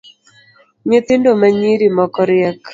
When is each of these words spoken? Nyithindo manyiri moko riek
Nyithindo 0.87 1.29
manyiri 1.41 1.85
moko 1.97 2.19
riek 2.29 2.61